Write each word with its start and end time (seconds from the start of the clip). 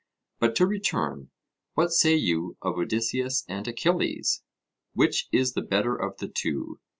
But 0.39 0.55
to 0.55 0.65
return: 0.65 1.29
what 1.75 1.91
say 1.91 2.15
you 2.15 2.57
of 2.59 2.75
Odysseus 2.79 3.43
and 3.47 3.67
Achilles? 3.67 4.41
Which 4.93 5.27
is 5.31 5.53
the 5.53 5.61
better 5.61 5.95
of 5.95 6.17
the 6.17 6.27
two? 6.27 6.79